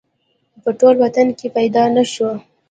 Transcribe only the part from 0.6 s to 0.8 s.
په